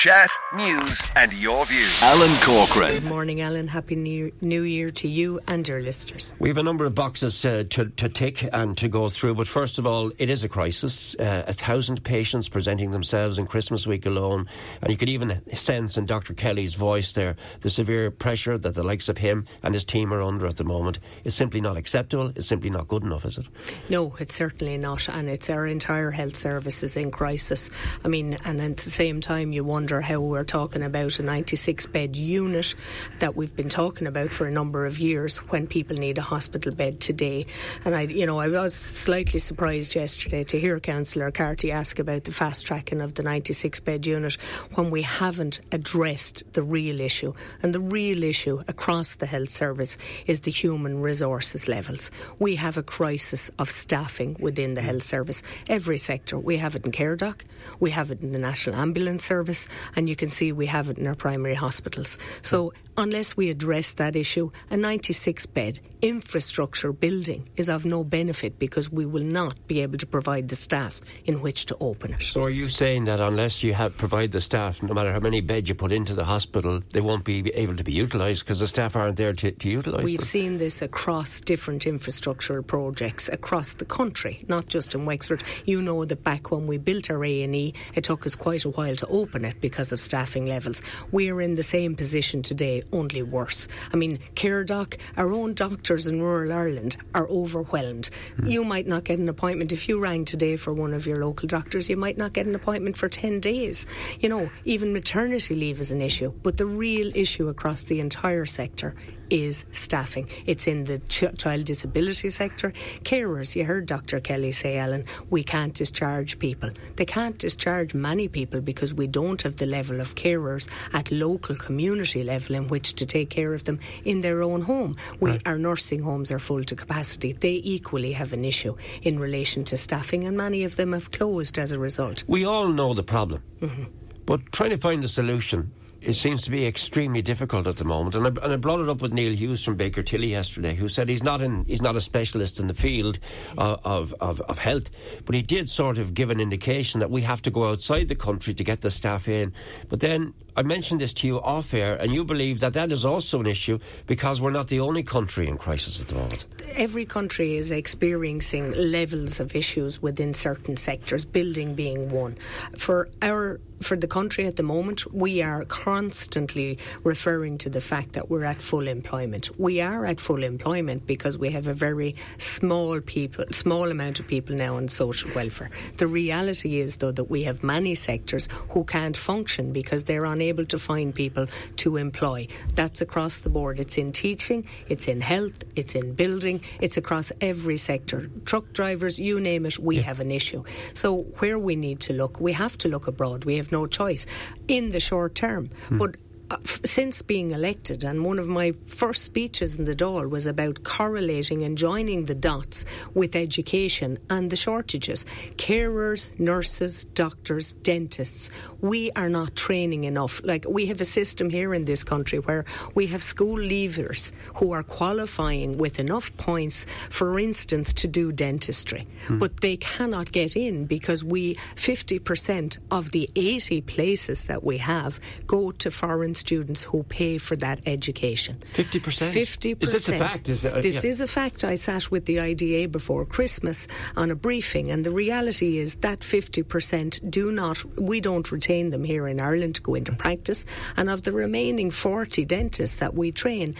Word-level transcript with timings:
Chat, 0.00 0.30
news, 0.54 1.12
and 1.14 1.30
your 1.34 1.66
views. 1.66 2.02
Alan 2.02 2.34
Corcoran. 2.40 2.94
Good 2.94 3.04
morning, 3.04 3.42
Alan. 3.42 3.68
Happy 3.68 3.96
New, 3.96 4.32
New 4.40 4.62
Year 4.62 4.90
to 4.92 5.06
you 5.06 5.40
and 5.46 5.68
your 5.68 5.82
listeners. 5.82 6.32
We 6.38 6.48
have 6.48 6.56
a 6.56 6.62
number 6.62 6.86
of 6.86 6.94
boxes 6.94 7.44
uh, 7.44 7.64
to, 7.68 7.84
to 7.90 8.08
tick 8.08 8.48
and 8.50 8.74
to 8.78 8.88
go 8.88 9.10
through, 9.10 9.34
but 9.34 9.46
first 9.46 9.78
of 9.78 9.84
all, 9.86 10.10
it 10.16 10.30
is 10.30 10.42
a 10.42 10.48
crisis. 10.48 11.14
Uh, 11.16 11.44
a 11.46 11.52
thousand 11.52 12.02
patients 12.02 12.48
presenting 12.48 12.92
themselves 12.92 13.38
in 13.38 13.44
Christmas 13.44 13.86
week 13.86 14.06
alone, 14.06 14.48
and 14.80 14.90
you 14.90 14.96
could 14.96 15.10
even 15.10 15.38
sense 15.54 15.98
in 15.98 16.06
Dr. 16.06 16.32
Kelly's 16.32 16.76
voice 16.76 17.12
there 17.12 17.36
the 17.60 17.68
severe 17.68 18.10
pressure 18.10 18.56
that 18.56 18.74
the 18.74 18.82
likes 18.82 19.10
of 19.10 19.18
him 19.18 19.44
and 19.62 19.74
his 19.74 19.84
team 19.84 20.14
are 20.14 20.22
under 20.22 20.46
at 20.46 20.56
the 20.56 20.64
moment. 20.64 20.98
It's 21.24 21.36
simply 21.36 21.60
not 21.60 21.76
acceptable. 21.76 22.32
It's 22.36 22.46
simply 22.46 22.70
not 22.70 22.88
good 22.88 23.02
enough, 23.02 23.26
is 23.26 23.36
it? 23.36 23.48
No, 23.90 24.16
it's 24.18 24.34
certainly 24.34 24.78
not, 24.78 25.10
and 25.10 25.28
it's 25.28 25.50
our 25.50 25.66
entire 25.66 26.10
health 26.10 26.36
services 26.36 26.96
in 26.96 27.10
crisis. 27.10 27.68
I 28.02 28.08
mean, 28.08 28.38
and 28.46 28.62
at 28.62 28.78
the 28.78 28.88
same 28.88 29.20
time, 29.20 29.52
you 29.52 29.62
wonder 29.62 29.89
how 29.98 30.20
we're 30.20 30.44
talking 30.44 30.84
about 30.84 31.18
a 31.18 31.22
96 31.22 31.86
bed 31.86 32.14
unit 32.14 32.74
that 33.18 33.34
we've 33.34 33.56
been 33.56 33.68
talking 33.68 34.06
about 34.06 34.28
for 34.28 34.46
a 34.46 34.50
number 34.52 34.86
of 34.86 34.98
years 34.98 35.38
when 35.48 35.66
people 35.66 35.96
need 35.96 36.18
a 36.18 36.22
hospital 36.22 36.72
bed 36.72 37.00
today. 37.00 37.46
And 37.84 37.96
I, 37.96 38.02
you 38.02 38.26
know, 38.26 38.38
I 38.38 38.48
was 38.48 38.74
slightly 38.74 39.40
surprised 39.40 39.94
yesterday 39.94 40.44
to 40.44 40.60
hear 40.60 40.78
Councillor 40.78 41.30
Carty 41.30 41.72
ask 41.72 41.98
about 41.98 42.24
the 42.24 42.32
fast 42.32 42.66
tracking 42.66 43.00
of 43.00 43.14
the 43.14 43.22
96 43.22 43.80
bed 43.80 44.06
unit 44.06 44.34
when 44.74 44.90
we 44.90 45.02
haven't 45.02 45.60
addressed 45.72 46.44
the 46.52 46.62
real 46.62 47.00
issue. 47.00 47.32
And 47.62 47.74
the 47.74 47.80
real 47.80 48.22
issue 48.22 48.62
across 48.68 49.16
the 49.16 49.26
health 49.26 49.50
service 49.50 49.96
is 50.26 50.42
the 50.42 50.50
human 50.50 51.00
resources 51.00 51.68
levels. 51.68 52.10
We 52.38 52.54
have 52.56 52.76
a 52.76 52.82
crisis 52.82 53.50
of 53.58 53.70
staffing 53.70 54.36
within 54.38 54.74
the 54.74 54.82
health 54.82 55.02
service. 55.02 55.42
Every 55.66 55.98
sector. 55.98 56.38
We 56.38 56.58
have 56.58 56.76
it 56.76 56.84
in 56.84 56.92
Care 56.92 57.16
Doc, 57.16 57.44
we 57.78 57.90
have 57.90 58.10
it 58.10 58.20
in 58.20 58.32
the 58.32 58.38
National 58.38 58.76
Ambulance 58.76 59.24
Service, 59.24 59.66
and 59.96 60.08
you 60.08 60.16
can 60.16 60.30
see 60.30 60.52
we 60.52 60.66
have 60.66 60.88
it 60.88 60.98
in 60.98 61.06
our 61.06 61.14
primary 61.14 61.54
hospitals. 61.54 62.18
So 62.42 62.72
unless 63.00 63.36
we 63.36 63.48
address 63.48 63.94
that 63.94 64.14
issue, 64.14 64.50
a 64.70 64.76
96 64.76 65.46
bed 65.46 65.80
infrastructure 66.02 66.92
building 66.92 67.48
is 67.56 67.68
of 67.68 67.84
no 67.84 68.02
benefit 68.04 68.58
because 68.58 68.90
we 68.90 69.04
will 69.04 69.22
not 69.22 69.66
be 69.66 69.82
able 69.82 69.98
to 69.98 70.06
provide 70.06 70.48
the 70.48 70.56
staff 70.56 71.00
in 71.24 71.40
which 71.40 71.66
to 71.66 71.76
open 71.80 72.12
it. 72.14 72.22
So 72.22 72.44
are 72.44 72.50
you 72.50 72.68
saying 72.68 73.04
that 73.04 73.20
unless 73.20 73.62
you 73.62 73.74
have 73.74 73.96
provide 73.96 74.32
the 74.32 74.40
staff, 74.40 74.82
no 74.82 74.94
matter 74.94 75.12
how 75.12 75.20
many 75.20 75.40
beds 75.40 75.68
you 75.68 75.74
put 75.74 75.92
into 75.92 76.14
the 76.14 76.24
hospital, 76.24 76.80
they 76.92 77.00
won't 77.00 77.24
be 77.24 77.48
able 77.50 77.76
to 77.76 77.84
be 77.84 77.92
utilised 77.92 78.44
because 78.44 78.60
the 78.60 78.66
staff 78.66 78.96
aren't 78.96 79.16
there 79.16 79.32
to, 79.32 79.50
to 79.50 79.68
utilise 79.68 80.04
We've 80.04 80.18
them? 80.18 80.24
seen 80.24 80.58
this 80.58 80.82
across 80.82 81.40
different 81.40 81.84
infrastructural 81.84 82.66
projects 82.66 83.28
across 83.28 83.74
the 83.74 83.84
country, 83.84 84.44
not 84.48 84.68
just 84.68 84.94
in 84.94 85.04
Wexford. 85.04 85.42
You 85.64 85.82
know 85.82 86.04
that 86.04 86.24
back 86.24 86.50
when 86.50 86.66
we 86.66 86.78
built 86.78 87.10
our 87.10 87.24
A&E, 87.24 87.74
it 87.94 88.04
took 88.04 88.26
us 88.26 88.34
quite 88.34 88.64
a 88.64 88.70
while 88.70 88.96
to 88.96 89.06
open 89.08 89.44
it 89.44 89.60
because 89.60 89.92
of 89.92 90.00
staffing 90.00 90.46
levels. 90.46 90.82
We're 91.12 91.40
in 91.40 91.56
the 91.56 91.62
same 91.62 91.94
position 91.94 92.42
today, 92.42 92.82
only 92.92 93.22
worse. 93.22 93.68
I 93.92 93.96
mean, 93.96 94.18
care 94.34 94.64
doc, 94.64 94.96
our 95.16 95.32
own 95.32 95.54
doctors 95.54 96.06
in 96.06 96.20
rural 96.20 96.52
Ireland 96.52 96.96
are 97.14 97.28
overwhelmed. 97.28 98.10
Mm. 98.36 98.50
You 98.50 98.64
might 98.64 98.86
not 98.86 99.04
get 99.04 99.18
an 99.18 99.28
appointment 99.28 99.72
if 99.72 99.88
you 99.88 100.00
rang 100.00 100.24
today 100.24 100.56
for 100.56 100.72
one 100.72 100.94
of 100.94 101.06
your 101.06 101.24
local 101.24 101.48
doctors. 101.48 101.88
You 101.88 101.96
might 101.96 102.18
not 102.18 102.32
get 102.32 102.46
an 102.46 102.54
appointment 102.54 102.96
for 102.96 103.08
10 103.08 103.40
days. 103.40 103.86
You 104.20 104.28
know, 104.28 104.48
even 104.64 104.92
maternity 104.92 105.54
leave 105.54 105.80
is 105.80 105.90
an 105.90 106.00
issue. 106.00 106.32
But 106.42 106.56
the 106.56 106.66
real 106.66 107.10
issue 107.14 107.48
across 107.48 107.84
the 107.84 108.00
entire 108.00 108.46
sector 108.46 108.94
is 109.30 109.64
staffing. 109.72 110.28
It's 110.46 110.66
in 110.66 110.84
the 110.84 110.98
ch- 111.08 111.36
child 111.38 111.64
disability 111.64 112.28
sector. 112.30 112.72
Carers, 113.04 113.54
you 113.56 113.64
heard 113.64 113.86
Dr. 113.86 114.20
Kelly 114.20 114.52
say, 114.52 114.76
Ellen, 114.78 115.04
we 115.30 115.42
can't 115.44 115.72
discharge 115.74 116.38
people. 116.38 116.70
They 116.96 117.04
can't 117.06 117.38
discharge 117.38 117.94
many 117.94 118.28
people 118.28 118.60
because 118.60 118.92
we 118.92 119.06
don't 119.06 119.40
have 119.42 119.56
the 119.56 119.66
level 119.66 120.00
of 120.00 120.14
carers 120.14 120.68
at 120.92 121.10
local 121.10 121.56
community 121.56 122.22
level 122.24 122.56
in 122.56 122.68
which 122.68 122.94
to 122.94 123.06
take 123.06 123.30
care 123.30 123.54
of 123.54 123.64
them 123.64 123.78
in 124.04 124.20
their 124.20 124.42
own 124.42 124.62
home. 124.62 124.94
We, 125.20 125.30
Right. 125.30 125.42
Our 125.46 125.58
nursing 125.58 126.02
homes 126.02 126.32
are 126.32 126.38
full 126.40 126.64
to 126.64 126.74
capacity. 126.74 127.32
They 127.32 127.60
equally 127.62 128.12
have 128.12 128.32
an 128.32 128.44
issue 128.44 128.74
in 129.02 129.18
relation 129.18 129.64
to 129.64 129.76
staffing, 129.76 130.24
and 130.24 130.36
many 130.36 130.64
of 130.64 130.74
them 130.76 130.92
have 130.92 131.10
closed 131.12 131.56
as 131.58 131.70
a 131.72 131.78
result. 131.78 132.24
We 132.26 132.44
all 132.44 132.68
know 132.68 132.94
the 132.94 133.04
problem, 133.04 133.42
Mm-hmm. 133.60 133.84
but 134.26 134.50
trying 134.52 134.70
to 134.70 134.76
find 134.78 135.04
a 135.04 135.08
solution. 135.08 135.70
It 136.00 136.14
seems 136.14 136.40
to 136.42 136.50
be 136.50 136.66
extremely 136.66 137.20
difficult 137.20 137.66
at 137.66 137.76
the 137.76 137.84
moment, 137.84 138.14
and 138.14 138.26
I, 138.26 138.28
and 138.42 138.52
I 138.54 138.56
brought 138.56 138.80
it 138.80 138.88
up 138.88 139.02
with 139.02 139.12
Neil 139.12 139.34
Hughes 139.34 139.62
from 139.62 139.76
Baker 139.76 140.02
Tilly 140.02 140.28
yesterday, 140.28 140.74
who 140.74 140.88
said 140.88 141.10
he's 141.10 141.22
not 141.22 141.42
in, 141.42 141.64
he's 141.64 141.82
not 141.82 141.94
a 141.94 142.00
specialist 142.00 142.58
in 142.58 142.68
the 142.68 142.74
field 142.74 143.18
uh, 143.58 143.76
of, 143.84 144.14
of 144.18 144.40
of 144.40 144.56
health, 144.56 144.90
but 145.26 145.34
he 145.34 145.42
did 145.42 145.68
sort 145.68 145.98
of 145.98 146.14
give 146.14 146.30
an 146.30 146.40
indication 146.40 147.00
that 147.00 147.10
we 147.10 147.20
have 147.20 147.42
to 147.42 147.50
go 147.50 147.68
outside 147.68 148.08
the 148.08 148.14
country 148.14 148.54
to 148.54 148.64
get 148.64 148.80
the 148.80 148.90
staff 148.90 149.28
in. 149.28 149.52
But 149.90 150.00
then 150.00 150.32
I 150.56 150.62
mentioned 150.62 151.00
this 151.00 151.12
to 151.14 151.26
you 151.26 151.40
off 151.40 151.72
air, 151.74 151.96
and 151.96 152.12
you 152.12 152.24
believe 152.24 152.60
that 152.60 152.74
that 152.74 152.92
is 152.92 153.04
also 153.04 153.40
an 153.40 153.46
issue 153.46 153.78
because 154.06 154.40
we're 154.40 154.50
not 154.50 154.68
the 154.68 154.80
only 154.80 155.02
country 155.02 155.46
in 155.46 155.56
crisis 155.58 156.00
at 156.00 156.08
the 156.08 156.14
moment. 156.14 156.46
Every 156.74 157.04
country 157.04 157.56
is 157.56 157.70
experiencing 157.70 158.72
levels 158.72 159.40
of 159.40 159.54
issues 159.54 160.00
within 160.02 160.34
certain 160.34 160.76
sectors, 160.76 161.24
building 161.24 161.74
being 161.74 162.10
one. 162.10 162.36
For 162.76 163.08
our 163.22 163.60
for 163.80 163.96
the 163.96 164.06
country 164.06 164.46
at 164.46 164.56
the 164.56 164.62
moment, 164.62 165.10
we 165.12 165.42
are 165.42 165.64
constantly 165.64 166.78
referring 167.02 167.56
to 167.58 167.70
the 167.70 167.80
fact 167.80 168.12
that 168.12 168.28
we're 168.28 168.44
at 168.44 168.56
full 168.56 168.86
employment. 168.86 169.58
We 169.58 169.80
are 169.80 170.04
at 170.04 170.20
full 170.20 170.44
employment 170.44 171.06
because 171.06 171.38
we 171.38 171.50
have 171.50 171.66
a 171.66 171.72
very 171.72 172.14
small 172.36 173.00
people, 173.00 173.46
small 173.52 173.90
amount 173.90 174.20
of 174.20 174.26
people 174.28 174.54
now 174.54 174.76
on 174.76 174.88
social 174.88 175.30
welfare. 175.34 175.70
The 175.96 176.06
reality 176.06 176.78
is, 176.80 176.98
though, 176.98 177.12
that 177.12 177.24
we 177.24 177.44
have 177.44 177.62
many 177.62 177.94
sectors 177.94 178.48
who 178.70 178.84
can't 178.84 179.16
function 179.16 179.72
because 179.72 180.04
they're 180.04 180.26
unable 180.26 180.49
to 180.66 180.78
find 180.78 181.14
people 181.14 181.46
to 181.76 181.96
employ. 181.96 182.46
That's 182.74 183.00
across 183.00 183.40
the 183.40 183.48
board. 183.50 183.78
It's 183.80 183.96
in 183.98 184.12
teaching, 184.12 184.66
it's 184.88 185.08
in 185.08 185.20
health, 185.20 185.64
it's 185.76 185.94
in 185.94 186.14
building, 186.14 186.60
it's 186.80 186.96
across 186.96 187.32
every 187.40 187.76
sector. 187.76 188.28
Truck 188.44 188.72
drivers, 188.72 189.18
you 189.18 189.40
name 189.40 189.66
it, 189.66 189.78
we 189.78 189.96
have 190.02 190.20
an 190.20 190.30
issue. 190.30 190.64
So 190.94 191.22
where 191.38 191.58
we 191.58 191.76
need 191.76 192.00
to 192.00 192.12
look, 192.12 192.40
we 192.40 192.52
have 192.52 192.76
to 192.78 192.88
look 192.88 193.06
abroad. 193.06 193.44
We 193.44 193.56
have 193.56 193.70
no 193.72 193.86
choice 193.86 194.26
in 194.68 194.90
the 194.90 195.00
short 195.00 195.34
term. 195.34 195.70
But 195.90 196.10
uh, 196.10 196.18
f- 196.18 196.29
Uh, 196.50 196.56
since 196.84 197.22
being 197.22 197.52
elected, 197.52 198.02
and 198.02 198.24
one 198.24 198.36
of 198.36 198.48
my 198.48 198.72
first 198.84 199.22
speeches 199.22 199.76
in 199.76 199.84
the 199.84 199.94
Dáil 199.94 200.28
was 200.28 200.46
about 200.46 200.82
correlating 200.82 201.62
and 201.62 201.78
joining 201.78 202.24
the 202.24 202.34
dots 202.34 202.84
with 203.14 203.36
education 203.36 204.18
and 204.28 204.50
the 204.50 204.56
shortages. 204.56 205.24
Carers, 205.58 206.36
nurses, 206.40 207.04
doctors, 207.04 207.74
dentists. 207.84 208.50
We 208.80 209.12
are 209.12 209.28
not 209.28 209.54
training 209.54 210.02
enough. 210.04 210.40
Like 210.42 210.64
we 210.68 210.86
have 210.86 211.00
a 211.00 211.04
system 211.04 211.50
here 211.50 211.72
in 211.72 211.84
this 211.84 212.02
country 212.02 212.40
where 212.40 212.64
we 212.96 213.06
have 213.08 213.22
school 213.22 213.56
leavers 213.56 214.32
who 214.56 214.72
are 214.72 214.82
qualifying 214.82 215.78
with 215.78 216.00
enough 216.00 216.36
points, 216.36 216.84
for 217.10 217.38
instance, 217.38 217.92
to 217.92 218.08
do 218.08 218.32
dentistry, 218.32 219.06
hmm. 219.28 219.38
but 219.38 219.60
they 219.60 219.76
cannot 219.76 220.32
get 220.32 220.56
in 220.56 220.86
because 220.86 221.22
we 221.22 221.54
50% 221.76 222.78
of 222.90 223.12
the 223.12 223.30
80 223.36 223.82
places 223.82 224.44
that 224.44 224.64
we 224.64 224.78
have 224.78 225.20
go 225.46 225.70
to 225.70 225.92
foreign 225.92 226.34
students 226.40 226.82
who 226.82 227.02
pay 227.04 227.38
for 227.38 227.56
that 227.56 227.78
education. 227.86 228.54
50%? 228.72 229.30
50%. 229.30 229.82
Is 229.82 229.92
this 229.92 230.08
a 230.08 230.18
fact? 230.18 230.48
Is 230.48 230.64
uh, 230.64 230.80
this 230.80 231.04
yeah. 231.04 231.10
is 231.10 231.20
a 231.20 231.26
fact. 231.26 231.64
I 231.64 231.76
sat 231.76 232.10
with 232.10 232.24
the 232.26 232.40
IDA 232.40 232.88
before 232.88 233.24
Christmas 233.24 233.86
on 234.16 234.30
a 234.30 234.34
briefing, 234.34 234.90
and 234.90 235.04
the 235.04 235.10
reality 235.10 235.78
is 235.78 235.96
that 236.06 236.20
50% 236.20 237.30
do 237.30 237.52
not, 237.52 237.84
we 237.98 238.20
don't 238.20 238.50
retain 238.50 238.90
them 238.90 239.04
here 239.04 239.28
in 239.28 239.38
Ireland 239.38 239.74
to 239.76 239.82
go 239.82 239.94
into 239.94 240.12
practice. 240.12 240.64
And 240.96 241.10
of 241.10 241.22
the 241.22 241.32
remaining 241.32 241.90
40 241.90 242.44
dentists 242.44 242.96
that 242.96 243.14
we 243.14 243.32
train, 243.32 243.74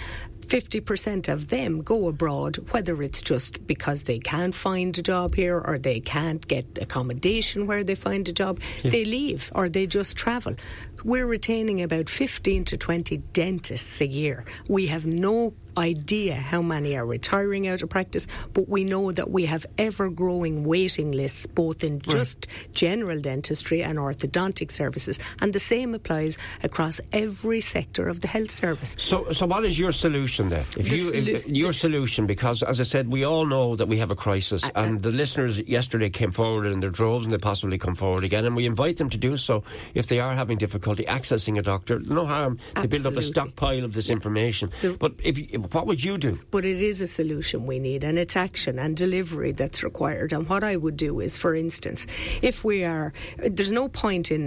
50% 0.50 1.28
of 1.28 1.46
them 1.46 1.80
go 1.80 2.08
abroad, 2.08 2.56
whether 2.72 3.00
it's 3.04 3.22
just 3.22 3.64
because 3.68 4.02
they 4.02 4.18
can't 4.18 4.52
find 4.52 4.98
a 4.98 5.02
job 5.02 5.36
here 5.36 5.60
or 5.60 5.78
they 5.78 6.00
can't 6.00 6.44
get 6.48 6.66
accommodation 6.80 7.68
where 7.68 7.84
they 7.84 7.94
find 7.94 8.28
a 8.28 8.32
job. 8.32 8.58
They 8.82 9.04
leave 9.04 9.52
or 9.54 9.68
they 9.68 9.86
just 9.86 10.16
travel. 10.16 10.56
We're 11.04 11.28
retaining 11.28 11.82
about 11.82 12.08
15 12.08 12.64
to 12.64 12.76
20 12.76 13.18
dentists 13.32 14.00
a 14.00 14.06
year. 14.08 14.44
We 14.66 14.88
have 14.88 15.06
no 15.06 15.54
idea 15.78 16.34
how 16.34 16.62
many 16.62 16.96
are 16.96 17.06
retiring 17.06 17.68
out 17.68 17.82
of 17.82 17.88
practice, 17.88 18.26
but 18.52 18.68
we 18.68 18.84
know 18.84 19.12
that 19.12 19.30
we 19.30 19.46
have 19.46 19.66
ever 19.78 20.10
growing 20.10 20.64
waiting 20.64 21.12
lists 21.12 21.46
both 21.46 21.84
in 21.84 22.00
just 22.00 22.46
general 22.72 23.20
dentistry 23.20 23.82
and 23.82 23.98
orthodontic 23.98 24.70
services. 24.70 25.18
And 25.40 25.52
the 25.52 25.58
same 25.58 25.94
applies 25.94 26.38
across 26.62 27.00
every 27.12 27.60
sector 27.60 28.08
of 28.08 28.20
the 28.20 28.28
health 28.28 28.50
service. 28.50 28.96
So, 28.98 29.30
so 29.32 29.46
what 29.46 29.64
is 29.64 29.78
your 29.78 29.92
solution 29.92 30.48
then? 30.48 30.64
If 30.76 30.90
you, 30.92 31.12
if- 31.12 31.46
your 31.46 31.72
solution, 31.72 32.26
because 32.26 32.62
as 32.62 32.80
I 32.80 32.84
said, 32.84 33.08
we 33.08 33.24
all 33.24 33.46
know 33.46 33.76
that 33.76 33.86
we 33.86 33.98
have 33.98 34.10
a 34.10 34.16
crisis, 34.16 34.68
and 34.74 35.02
the 35.02 35.10
listeners 35.10 35.58
yesterday 35.60 36.10
came 36.10 36.30
forward 36.30 36.66
in 36.66 36.80
their 36.80 36.90
droves, 36.90 37.26
and 37.26 37.32
they 37.32 37.38
possibly 37.38 37.78
come 37.78 37.94
forward 37.94 38.24
again, 38.24 38.44
and 38.44 38.54
we 38.56 38.66
invite 38.66 38.96
them 38.98 39.10
to 39.10 39.18
do 39.18 39.36
so 39.36 39.62
if 39.94 40.06
they 40.06 40.20
are 40.20 40.34
having 40.34 40.58
difficulty 40.58 41.04
accessing 41.04 41.58
a 41.58 41.62
doctor. 41.62 41.98
No 42.00 42.26
harm 42.26 42.58
to 42.76 42.88
build 42.88 43.06
up 43.06 43.16
a 43.16 43.22
stockpile 43.22 43.84
of 43.84 43.92
this 43.92 44.10
information. 44.10 44.70
The- 44.80 44.96
but 44.98 45.12
if 45.22 45.38
you- 45.38 45.59
what 45.72 45.86
would 45.86 46.02
you 46.02 46.18
do? 46.18 46.40
But 46.50 46.64
it 46.64 46.80
is 46.80 47.00
a 47.00 47.06
solution 47.06 47.66
we 47.66 47.78
need, 47.78 48.04
and 48.04 48.18
it's 48.18 48.36
action 48.36 48.78
and 48.78 48.96
delivery 48.96 49.52
that's 49.52 49.82
required. 49.82 50.32
And 50.32 50.48
what 50.48 50.64
I 50.64 50.76
would 50.76 50.96
do 50.96 51.20
is, 51.20 51.36
for 51.36 51.54
instance, 51.54 52.06
if 52.42 52.64
we 52.64 52.84
are, 52.84 53.12
there's 53.38 53.72
no 53.72 53.88
point 53.88 54.30
in 54.30 54.46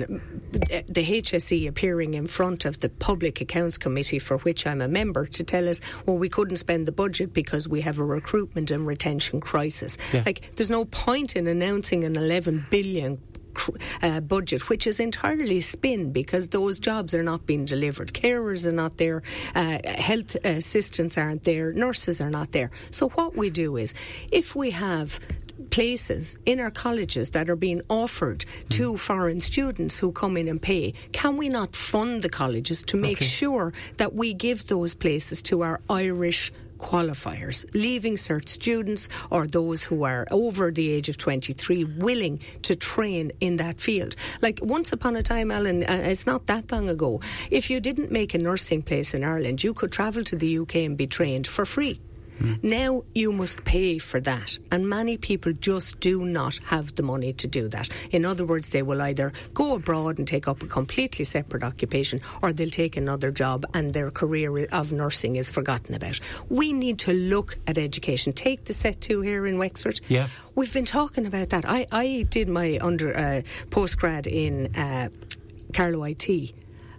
the 0.51 1.05
HSE 1.05 1.67
appearing 1.67 2.13
in 2.13 2.27
front 2.27 2.65
of 2.65 2.79
the 2.79 2.89
Public 2.89 3.41
Accounts 3.41 3.77
Committee, 3.77 4.19
for 4.19 4.37
which 4.39 4.65
I'm 4.65 4.81
a 4.81 4.87
member, 4.87 5.25
to 5.27 5.43
tell 5.43 5.69
us, 5.69 5.81
well, 6.05 6.17
we 6.17 6.29
couldn't 6.29 6.57
spend 6.57 6.85
the 6.85 6.91
budget 6.91 7.33
because 7.33 7.67
we 7.67 7.81
have 7.81 7.99
a 7.99 8.05
recruitment 8.05 8.71
and 8.71 8.85
retention 8.85 9.39
crisis. 9.39 9.97
Yeah. 10.11 10.23
Like, 10.25 10.55
there's 10.55 10.71
no 10.71 10.85
point 10.85 11.35
in 11.35 11.47
announcing 11.47 12.03
an 12.03 12.15
11 12.15 12.65
billion 12.69 13.21
uh, 14.01 14.21
budget, 14.21 14.69
which 14.69 14.87
is 14.87 14.99
entirely 14.99 15.61
spin 15.61 16.11
because 16.11 16.49
those 16.49 16.79
jobs 16.79 17.13
are 17.13 17.23
not 17.23 17.45
being 17.45 17.65
delivered. 17.65 18.13
Carers 18.13 18.65
are 18.65 18.71
not 18.71 18.97
there, 18.97 19.21
uh, 19.55 19.79
health 19.85 20.35
assistants 20.43 21.17
aren't 21.17 21.43
there, 21.43 21.71
nurses 21.73 22.21
are 22.21 22.29
not 22.29 22.51
there. 22.51 22.71
So, 22.91 23.09
what 23.09 23.35
we 23.35 23.49
do 23.49 23.77
is 23.77 23.93
if 24.31 24.55
we 24.55 24.71
have 24.71 25.19
places 25.69 26.35
in 26.45 26.59
our 26.59 26.71
colleges 26.71 27.31
that 27.31 27.49
are 27.49 27.55
being 27.55 27.81
offered 27.89 28.45
to 28.69 28.93
mm. 28.93 28.99
foreign 28.99 29.41
students 29.41 29.97
who 29.97 30.11
come 30.11 30.37
in 30.37 30.47
and 30.47 30.61
pay, 30.61 30.93
can 31.13 31.37
we 31.37 31.49
not 31.49 31.75
fund 31.75 32.21
the 32.21 32.29
colleges 32.29 32.83
to 32.83 32.97
make 32.97 33.17
okay. 33.17 33.25
sure 33.25 33.73
that 33.97 34.13
we 34.13 34.33
give 34.33 34.67
those 34.67 34.93
places 34.93 35.41
to 35.41 35.61
our 35.61 35.79
Irish 35.89 36.51
qualifiers, 36.83 37.65
leaving 37.73 38.15
cert 38.15 38.49
students 38.49 39.09
or 39.31 39.47
those 39.47 39.81
who 39.83 40.03
are 40.03 40.27
over 40.29 40.71
the 40.71 40.91
age 40.91 41.09
of 41.09 41.17
23 41.17 41.85
willing 41.97 42.39
to 42.61 42.75
train 42.75 43.31
in 43.39 43.57
that 43.57 43.79
field. 43.79 44.15
Like 44.41 44.59
once 44.61 44.91
upon 44.93 45.15
a 45.15 45.23
time, 45.23 45.49
Alan, 45.49 45.83
uh, 45.83 46.01
it's 46.03 46.27
not 46.27 46.45
that 46.47 46.71
long 46.71 46.89
ago, 46.89 47.21
if 47.49 47.69
you 47.69 47.79
didn't 47.79 48.11
make 48.11 48.33
a 48.33 48.37
nursing 48.37 48.81
place 48.81 49.13
in 49.13 49.23
Ireland, 49.23 49.63
you 49.63 49.73
could 49.73 49.91
travel 49.91 50.23
to 50.25 50.35
the 50.35 50.59
UK 50.59 50.75
and 50.75 50.97
be 50.97 51.07
trained 51.07 51.47
for 51.47 51.65
free. 51.65 51.99
Mm. 52.39 52.63
Now 52.63 53.03
you 53.13 53.31
must 53.31 53.63
pay 53.65 53.97
for 53.97 54.19
that, 54.21 54.57
and 54.71 54.87
many 54.89 55.17
people 55.17 55.53
just 55.53 55.99
do 55.99 56.25
not 56.25 56.57
have 56.65 56.95
the 56.95 57.03
money 57.03 57.33
to 57.33 57.47
do 57.47 57.67
that. 57.69 57.89
In 58.11 58.25
other 58.25 58.45
words, 58.45 58.69
they 58.69 58.81
will 58.81 59.01
either 59.01 59.31
go 59.53 59.75
abroad 59.75 60.17
and 60.17 60.27
take 60.27 60.47
up 60.47 60.61
a 60.61 60.67
completely 60.67 61.25
separate 61.25 61.63
occupation, 61.63 62.21
or 62.41 62.53
they'll 62.53 62.69
take 62.69 62.97
another 62.97 63.31
job 63.31 63.65
and 63.73 63.93
their 63.93 64.11
career 64.11 64.65
of 64.71 64.91
nursing 64.91 65.35
is 65.35 65.49
forgotten 65.49 65.95
about. 65.95 66.19
We 66.49 66.73
need 66.73 66.99
to 66.99 67.13
look 67.13 67.57
at 67.67 67.77
education. 67.77 68.33
Take 68.33 68.65
the 68.65 68.73
SETU 68.73 69.23
here 69.23 69.45
in 69.45 69.57
Wexford. 69.57 70.01
Yeah. 70.07 70.27
We've 70.55 70.73
been 70.73 70.85
talking 70.85 71.25
about 71.25 71.49
that. 71.49 71.65
I, 71.67 71.87
I 71.91 72.25
did 72.29 72.47
my 72.47 72.77
under 72.81 73.15
uh, 73.15 73.41
postgrad 73.69 74.27
in 74.27 74.75
uh, 74.75 75.09
Carlow 75.73 76.03
IT 76.03 76.53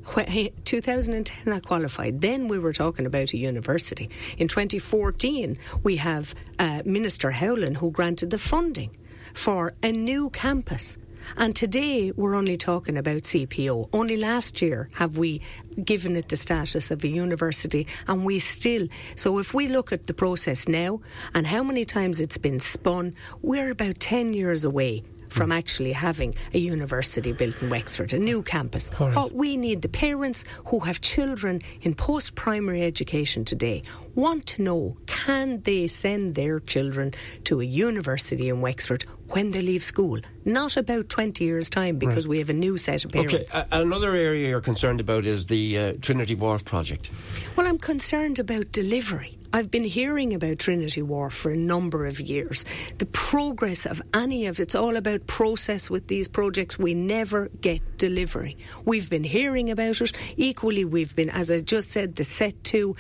2010 0.05 1.53
I 1.53 1.61
qualified. 1.61 2.21
Then 2.21 2.49
we 2.49 2.59
were 2.59 2.73
talking 2.73 3.06
about 3.06 3.33
a 3.33 3.39
university. 3.39 4.11
In 4.39 4.49
2014, 4.49 5.59
we 5.83 5.97
have 5.97 6.35
uh, 6.59 6.83
Minister 6.85 7.31
Howlin 7.31 7.77
who 7.77 7.91
granted 7.91 8.31
the 8.31 8.39
funding 8.39 8.97
for 9.33 9.73
a 9.83 9.93
new 9.93 10.31
campus. 10.31 10.97
And 11.37 11.56
today 11.56 12.12
we're 12.15 12.35
only 12.35 12.56
talking 12.56 12.97
about 12.97 13.23
CPO. 13.23 13.89
Only 13.93 14.17
last 14.17 14.61
year 14.61 14.91
have 14.93 15.17
we 15.17 15.41
given 15.83 16.17
it 16.17 16.29
the 16.29 16.37
status 16.37 16.91
of 16.91 17.03
a 17.03 17.09
university, 17.09 17.87
and 18.06 18.25
we 18.25 18.39
still. 18.39 18.89
So 19.15 19.39
if 19.39 19.55
we 19.55 19.67
look 19.69 19.93
at 19.93 20.06
the 20.06 20.15
process 20.15 20.69
now 20.69 21.01
and 21.33 21.47
how 21.47 21.62
many 21.62 21.85
times 21.85 22.21
it's 22.21 22.39
been 22.39 22.61
spun, 22.61 23.15
we're 23.43 23.71
about 23.71 24.01
10 24.01 24.35
years 24.35 24.65
away 24.65 25.03
from 25.35 25.51
actually 25.51 25.91
having 25.91 26.33
a 26.53 26.59
university 26.59 27.33
built 27.33 27.61
in 27.61 27.69
Wexford, 27.69 28.13
a 28.13 28.19
new 28.19 28.41
campus. 28.41 28.91
Right. 29.01 29.15
What 29.17 29.33
we 29.33 29.57
need, 29.57 29.83
the 29.83 29.89
parents 29.89 30.45
who 30.67 30.79
have 30.81 31.01
children 31.01 31.61
in 31.83 31.95
post 31.95 32.37
primary 32.37 32.83
education 32.83 33.45
today, 33.45 33.83
want 34.15 34.47
to 34.47 34.63
know 34.63 34.97
can 35.07 35.61
they 35.63 35.89
send 35.89 36.37
their 36.37 36.61
children 36.61 37.13
to 37.45 37.61
a 37.61 37.65
university 37.65 38.49
in 38.49 38.61
Wexford 38.61 39.05
when 39.29 39.51
they 39.51 39.61
leave 39.61 39.83
school, 39.83 40.21
not 40.45 40.77
about 40.77 41.09
20 41.09 41.45
years' 41.45 41.69
time 41.69 41.99
because 41.99 42.27
right. 42.27 42.31
we 42.31 42.39
have 42.39 42.51
a 42.51 42.53
new 42.53 42.79
set 42.79 43.05
of 43.05 43.11
parents. 43.11 43.35
Okay, 43.35 43.67
uh, 43.73 43.81
another 43.81 44.15
area 44.15 44.51
you're 44.51 44.61
concerned 44.61 45.01
about 45.01 45.27
is 45.27 45.47
the 45.47 45.79
uh, 45.79 45.93
Trinity 46.01 46.37
Wharf 46.37 46.65
project. 46.65 47.11
Well, 47.57 47.67
I'm 47.67 47.79
concerned 47.79 48.39
about 48.39 48.71
delivery. 48.71 49.37
I've 49.55 49.71
been 49.71 49.85
hearing 49.85 50.35
about 50.35 50.59
Trinity 50.59 51.01
Wharf 51.01 51.33
for 51.33 51.53
a 51.53 51.56
number 51.56 52.06
of 52.06 52.19
years. 52.19 52.65
The 52.99 53.06
progress 53.06 53.87
of 53.87 54.03
any 54.12 54.47
of 54.47 54.59
it's 54.59 54.75
all 54.75 54.97
about 54.97 55.29
process 55.29 55.89
with 55.89 56.09
these 56.09 56.27
projects. 56.27 56.77
We 56.77 56.93
never 56.93 57.51
get 57.61 57.97
delivery. 57.97 58.56
We've 58.85 59.09
been 59.09 59.23
hearing 59.23 59.71
about 59.71 60.01
it. 60.01 60.12
Equally, 60.37 60.85
we've 60.85 61.15
been, 61.15 61.31
as 61.31 61.53
I 61.53 61.59
just 61.59 61.93
said, 61.93 62.17
the 62.17 62.25
SETU. 62.25 62.97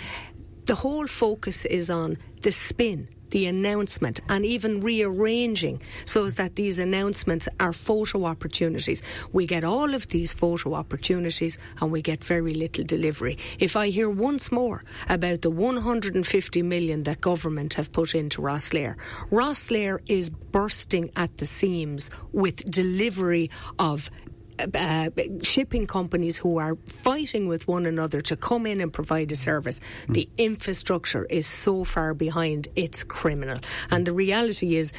The 0.66 0.76
whole 0.76 1.08
focus 1.08 1.64
is 1.64 1.90
on 1.90 2.18
the 2.42 2.52
spin 2.52 3.08
the 3.34 3.46
announcement 3.46 4.20
and 4.28 4.46
even 4.46 4.80
rearranging 4.80 5.82
so 6.04 6.24
as 6.24 6.36
that 6.36 6.54
these 6.54 6.78
announcements 6.78 7.48
are 7.58 7.72
photo 7.72 8.26
opportunities. 8.26 9.02
We 9.32 9.44
get 9.44 9.64
all 9.64 9.92
of 9.92 10.06
these 10.06 10.32
photo 10.32 10.74
opportunities 10.74 11.58
and 11.80 11.90
we 11.90 12.00
get 12.00 12.22
very 12.22 12.54
little 12.54 12.84
delivery. 12.84 13.36
If 13.58 13.74
I 13.74 13.88
hear 13.88 14.08
once 14.08 14.52
more 14.52 14.84
about 15.08 15.42
the 15.42 15.50
150 15.50 16.62
million 16.62 17.02
that 17.02 17.20
government 17.20 17.74
have 17.74 17.90
put 17.90 18.14
into 18.14 18.40
Rosslare, 18.40 18.94
Rosslare 19.32 19.98
is 20.06 20.30
bursting 20.30 21.10
at 21.16 21.38
the 21.38 21.46
seams 21.46 22.10
with 22.30 22.70
delivery 22.70 23.50
of 23.80 24.12
uh, 24.58 25.10
shipping 25.42 25.86
companies 25.86 26.38
who 26.38 26.58
are 26.58 26.76
fighting 26.86 27.48
with 27.48 27.66
one 27.66 27.86
another 27.86 28.20
to 28.22 28.36
come 28.36 28.66
in 28.66 28.80
and 28.80 28.92
provide 28.92 29.32
a 29.32 29.36
service. 29.36 29.80
Mm. 30.06 30.14
The 30.14 30.28
infrastructure 30.38 31.24
is 31.26 31.46
so 31.46 31.84
far 31.84 32.14
behind, 32.14 32.68
it's 32.76 33.02
criminal. 33.02 33.58
And 33.90 34.06
the 34.06 34.12
reality 34.12 34.76
is, 34.76 34.92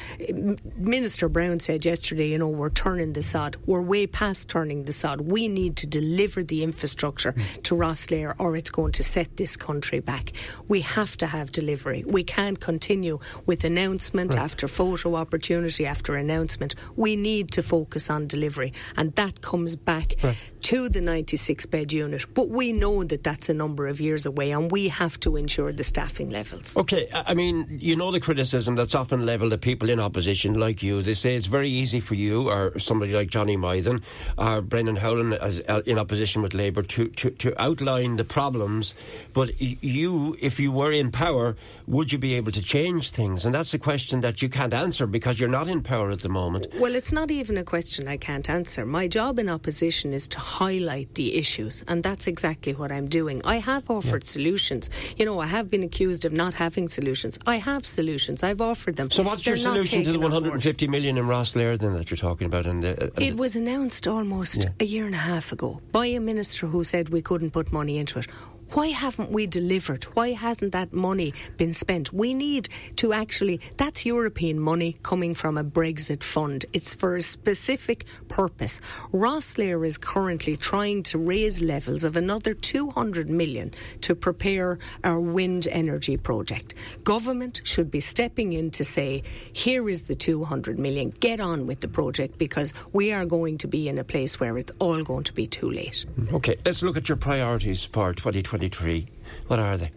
Minister 0.76 1.28
Brown 1.28 1.60
said 1.60 1.84
yesterday, 1.84 2.28
you 2.28 2.38
know, 2.38 2.48
we're 2.48 2.70
turning 2.70 3.14
the 3.14 3.22
sod. 3.22 3.56
We're 3.66 3.82
way 3.82 4.06
past 4.06 4.48
turning 4.48 4.84
the 4.84 4.92
sod. 4.92 5.22
We 5.22 5.48
need 5.48 5.76
to 5.78 5.86
deliver 5.86 6.42
the 6.42 6.62
infrastructure 6.62 7.32
mm. 7.32 7.62
to 7.64 7.74
Rosslare 7.74 8.34
or 8.38 8.56
it's 8.56 8.70
going 8.70 8.92
to 8.92 9.02
set 9.02 9.36
this 9.36 9.56
country 9.56 10.00
back. 10.00 10.32
We 10.68 10.80
have 10.82 11.16
to 11.18 11.26
have 11.26 11.52
delivery. 11.52 12.04
We 12.06 12.24
can't 12.24 12.60
continue 12.60 13.18
with 13.46 13.64
announcement 13.64 14.34
right. 14.34 14.42
after 14.42 14.68
photo 14.68 15.14
opportunity 15.14 15.86
after 15.86 16.14
announcement. 16.14 16.74
We 16.96 17.16
need 17.16 17.52
to 17.52 17.62
focus 17.62 18.10
on 18.10 18.26
delivery. 18.26 18.72
And 18.96 19.14
that 19.14 19.40
comes 19.46 19.76
back 19.76 20.16
right. 20.22 20.36
To 20.62 20.88
the 20.88 21.00
96 21.00 21.66
bed 21.66 21.92
unit. 21.92 22.26
But 22.34 22.48
we 22.48 22.72
know 22.72 23.04
that 23.04 23.22
that's 23.22 23.48
a 23.48 23.54
number 23.54 23.86
of 23.86 24.00
years 24.00 24.26
away 24.26 24.50
and 24.50 24.70
we 24.70 24.88
have 24.88 25.18
to 25.20 25.36
ensure 25.36 25.72
the 25.72 25.84
staffing 25.84 26.30
levels. 26.30 26.76
Okay, 26.76 27.08
I 27.12 27.34
mean, 27.34 27.66
you 27.80 27.96
know 27.96 28.10
the 28.10 28.20
criticism 28.20 28.74
that's 28.74 28.94
often 28.94 29.26
levelled 29.26 29.52
at 29.52 29.60
people 29.60 29.88
in 29.88 30.00
opposition 30.00 30.54
like 30.54 30.82
you. 30.82 31.02
They 31.02 31.14
say 31.14 31.36
it's 31.36 31.46
very 31.46 31.70
easy 31.70 32.00
for 32.00 32.14
you 32.14 32.48
or 32.48 32.78
somebody 32.78 33.12
like 33.12 33.28
Johnny 33.28 33.56
Mythen 33.56 34.02
or 34.36 34.62
Brendan 34.62 34.96
Howlin 34.96 35.32
as, 35.34 35.60
uh, 35.68 35.82
in 35.86 35.98
opposition 35.98 36.42
with 36.42 36.54
Labour 36.54 36.82
to, 36.82 37.08
to, 37.08 37.30
to 37.30 37.62
outline 37.62 38.16
the 38.16 38.24
problems. 38.24 38.94
But 39.32 39.60
you, 39.60 40.36
if 40.40 40.58
you 40.60 40.72
were 40.72 40.92
in 40.92 41.10
power, 41.10 41.56
would 41.86 42.12
you 42.12 42.18
be 42.18 42.34
able 42.34 42.52
to 42.52 42.62
change 42.62 43.10
things? 43.10 43.44
And 43.44 43.54
that's 43.54 43.74
a 43.74 43.78
question 43.78 44.20
that 44.20 44.42
you 44.42 44.48
can't 44.48 44.74
answer 44.74 45.06
because 45.06 45.38
you're 45.38 45.48
not 45.48 45.68
in 45.68 45.82
power 45.82 46.10
at 46.10 46.20
the 46.20 46.28
moment. 46.28 46.66
Well, 46.78 46.94
it's 46.94 47.12
not 47.12 47.30
even 47.30 47.56
a 47.56 47.64
question 47.64 48.08
I 48.08 48.16
can't 48.16 48.48
answer. 48.48 48.84
My 48.84 49.08
job 49.08 49.38
in 49.38 49.48
opposition 49.48 50.12
is 50.12 50.28
to 50.28 50.38
highlight 50.46 51.14
the 51.14 51.34
issues, 51.34 51.84
and 51.88 52.02
that's 52.02 52.26
exactly 52.26 52.72
what 52.72 52.90
I'm 52.92 53.08
doing. 53.08 53.42
I 53.44 53.56
have 53.56 53.90
offered 53.90 54.22
yeah. 54.24 54.36
solutions. 54.38 54.88
You 55.16 55.26
know, 55.26 55.38
I 55.40 55.46
have 55.46 55.68
been 55.70 55.82
accused 55.82 56.24
of 56.24 56.32
not 56.32 56.54
having 56.54 56.88
solutions. 56.88 57.38
I 57.46 57.56
have 57.56 57.84
solutions. 57.84 58.42
I've 58.42 58.60
offered 58.60 58.96
them. 58.96 59.10
So, 59.10 59.22
what's 59.22 59.42
They're 59.42 59.56
your 59.56 59.64
solution 59.70 60.04
to 60.04 60.12
the 60.12 60.20
150 60.20 60.88
million 60.88 61.18
in 61.18 61.24
Rosslare 61.24 61.78
then 61.78 61.92
that 61.94 62.10
you're 62.10 62.16
talking 62.28 62.46
about? 62.46 62.66
And 62.66 62.84
uh, 62.84 63.10
it 63.18 63.36
was 63.36 63.56
announced 63.56 64.06
almost 64.06 64.62
yeah. 64.62 64.70
a 64.80 64.84
year 64.84 65.06
and 65.06 65.14
a 65.14 65.24
half 65.32 65.52
ago 65.52 65.80
by 65.92 66.06
a 66.06 66.20
minister 66.20 66.66
who 66.66 66.84
said 66.84 67.08
we 67.08 67.22
couldn't 67.22 67.50
put 67.50 67.72
money 67.72 67.98
into 67.98 68.18
it. 68.20 68.26
Why 68.72 68.88
haven't 68.88 69.30
we 69.30 69.46
delivered? 69.46 70.04
Why 70.14 70.30
hasn't 70.30 70.72
that 70.72 70.92
money 70.92 71.32
been 71.56 71.72
spent? 71.72 72.12
We 72.12 72.34
need 72.34 72.68
to 72.96 73.12
actually, 73.12 73.60
that's 73.76 74.04
European 74.04 74.58
money 74.58 74.96
coming 75.02 75.34
from 75.34 75.56
a 75.56 75.64
Brexit 75.64 76.22
fund. 76.22 76.66
It's 76.72 76.94
for 76.94 77.16
a 77.16 77.22
specific 77.22 78.04
purpose. 78.28 78.80
Rosslare 79.12 79.86
is 79.86 79.96
currently 79.96 80.56
trying 80.56 81.04
to 81.04 81.18
raise 81.18 81.60
levels 81.60 82.02
of 82.02 82.16
another 82.16 82.54
200 82.54 83.30
million 83.30 83.72
to 84.00 84.14
prepare 84.14 84.78
our 85.04 85.20
wind 85.20 85.68
energy 85.70 86.16
project. 86.16 86.74
Government 87.04 87.60
should 87.64 87.90
be 87.90 88.00
stepping 88.00 88.52
in 88.52 88.70
to 88.72 88.84
say, 88.84 89.22
here 89.52 89.88
is 89.88 90.02
the 90.02 90.14
200 90.14 90.78
million, 90.78 91.10
get 91.20 91.38
on 91.38 91.66
with 91.66 91.80
the 91.80 91.88
project 91.88 92.36
because 92.36 92.74
we 92.92 93.12
are 93.12 93.24
going 93.24 93.58
to 93.58 93.68
be 93.68 93.88
in 93.88 93.98
a 93.98 94.04
place 94.04 94.40
where 94.40 94.58
it's 94.58 94.72
all 94.80 95.02
going 95.04 95.24
to 95.24 95.32
be 95.32 95.46
too 95.46 95.70
late. 95.70 96.04
Okay, 96.32 96.56
let's 96.64 96.82
look 96.82 96.96
at 96.96 97.08
your 97.08 97.16
priorities 97.16 97.84
for 97.84 98.12
2020. 98.12 98.55
2023. 98.56 99.06
What 99.48 99.58
are 99.58 99.76
they? 99.76 99.90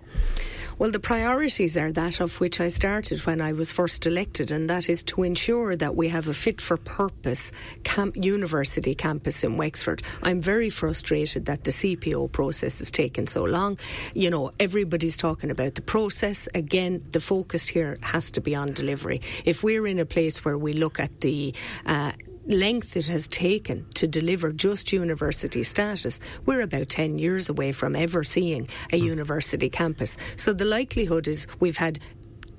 Well, 0.78 0.92
the 0.92 1.00
priorities 1.00 1.76
are 1.78 1.92
that 1.92 2.22
of 2.22 2.40
which 2.40 2.62
I 2.62 2.70
started 2.70 3.20
when 3.26 3.42
I 3.42 3.52
was 3.52 3.70
first 3.70 4.06
elected, 4.06 4.50
and 4.50 4.70
that 4.70 4.88
is 4.88 5.04
to 5.04 5.24
ensure 5.24 5.76
that 5.76 5.98
we 5.98 6.08
have 6.08 6.30
a 6.30 6.34
fit 6.34 6.62
for 6.62 6.78
purpose 6.78 7.52
camp, 7.84 8.16
university 8.16 8.96
campus 8.96 9.44
in 9.44 9.58
Wexford. 9.58 10.04
I'm 10.24 10.40
very 10.40 10.70
frustrated 10.70 11.48
that 11.48 11.66
the 11.66 11.72
CPO 11.72 12.32
process 12.32 12.78
has 12.80 12.92
taken 12.92 13.28
so 13.28 13.44
long. 13.44 13.78
You 14.14 14.30
know, 14.30 14.52
everybody's 14.58 15.18
talking 15.18 15.52
about 15.52 15.76
the 15.76 15.82
process. 15.82 16.48
Again, 16.56 17.04
the 17.12 17.20
focus 17.20 17.68
here 17.68 17.98
has 18.02 18.32
to 18.32 18.42
be 18.42 18.56
on 18.56 18.72
delivery. 18.72 19.20
If 19.44 19.64
we're 19.64 19.86
in 19.86 20.00
a 20.00 20.06
place 20.06 20.46
where 20.46 20.58
we 20.58 20.72
look 20.72 20.98
at 20.98 21.20
the 21.20 21.54
uh, 21.86 22.14
length 22.50 22.98
it 22.98 23.06
has 23.08 23.28
taken 23.28 23.86
to 23.94 24.08
deliver 24.08 24.52
just 24.52 24.92
university 24.92 25.64
status, 25.64 26.20
we're 26.46 26.62
about 26.62 26.90
10 26.90 27.20
years 27.20 27.48
away 27.48 27.72
from 27.72 27.96
ever 27.96 28.24
seeing 28.24 28.68
a 28.92 29.00
mm. 29.00 29.06
university 29.06 29.70
campus. 29.70 30.18
So 30.36 30.52
the 30.52 30.66
likelihood 30.66 31.28
is 31.28 31.46
we've 31.60 31.78
had 31.78 32.00